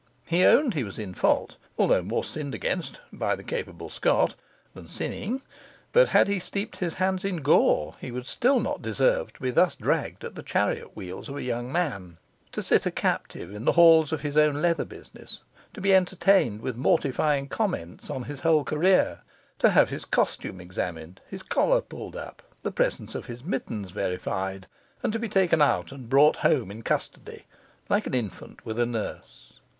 He 0.25 0.43
owned 0.45 0.73
he 0.73 0.83
was 0.83 0.97
in 0.97 1.13
fault, 1.13 1.57
although 1.77 2.01
more 2.01 2.23
sinned 2.23 2.55
against 2.55 2.99
(by 3.13 3.35
the 3.35 3.43
capable 3.43 3.87
Scot) 3.87 4.33
than 4.73 4.87
sinning; 4.87 5.43
but 5.93 6.09
had 6.09 6.27
he 6.27 6.39
steeped 6.39 6.77
his 6.77 6.95
hands 6.95 7.23
in 7.23 7.43
gore, 7.43 7.93
he 8.01 8.09
would 8.09 8.25
still 8.25 8.59
not 8.59 8.81
deserve 8.81 9.31
to 9.33 9.39
be 9.39 9.51
thus 9.51 9.75
dragged 9.75 10.23
at 10.23 10.33
the 10.33 10.41
chariot 10.41 10.95
wheels 10.95 11.29
of 11.29 11.35
a 11.37 11.43
young 11.43 11.71
man, 11.71 12.17
to 12.51 12.63
sit 12.63 12.87
a 12.87 12.89
captive 12.91 13.53
in 13.53 13.63
the 13.65 13.73
halls 13.73 14.11
of 14.11 14.21
his 14.21 14.35
own 14.37 14.59
leather 14.59 14.85
business, 14.85 15.43
to 15.71 15.79
be 15.79 15.93
entertained 15.93 16.61
with 16.61 16.75
mortifying 16.75 17.47
comments 17.47 18.09
on 18.09 18.23
his 18.23 18.39
whole 18.39 18.63
career 18.63 19.19
to 19.59 19.69
have 19.69 19.89
his 19.89 20.05
costume 20.05 20.59
examined, 20.59 21.21
his 21.29 21.43
collar 21.43 21.79
pulled 21.79 22.15
up, 22.15 22.41
the 22.63 22.71
presence 22.71 23.13
of 23.13 23.27
his 23.27 23.43
mittens 23.43 23.91
verified, 23.91 24.65
and 25.03 25.13
to 25.13 25.19
be 25.19 25.29
taken 25.29 25.61
out 25.61 25.91
and 25.91 26.09
brought 26.09 26.37
home 26.37 26.71
in 26.71 26.81
custody, 26.81 27.43
like 27.87 28.07
an 28.07 28.15
infant 28.15 28.65
with 28.65 28.79
a 28.79 28.85
nurse. 28.87 29.59